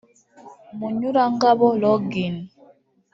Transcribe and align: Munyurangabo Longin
Munyurangabo 0.77 1.65
Longin 1.81 2.35